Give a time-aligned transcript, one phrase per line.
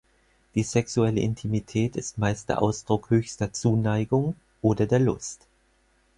[0.55, 5.41] Die sexuelle Intimität ist meist der Ausdruck höchster Zuneigung oder der Lust.